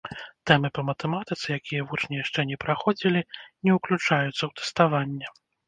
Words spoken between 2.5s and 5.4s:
не праходзілі, не ўключаюцца ў тэставанне.